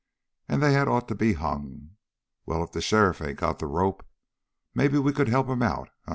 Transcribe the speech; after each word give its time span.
And 0.49 0.63
they 0.63 0.73
had 0.73 0.87
ought 0.87 1.07
to 1.09 1.13
be 1.13 1.33
hung. 1.33 1.91
Well, 2.47 2.63
if 2.63 2.71
the 2.71 2.81
sheriff 2.81 3.21
ain't 3.21 3.37
got 3.37 3.59
the 3.59 3.67
rope, 3.67 4.03
maybe 4.73 4.97
we 4.97 5.13
could 5.13 5.27
help 5.29 5.45
him 5.45 5.61
out, 5.61 5.89
eh?" 6.07 6.09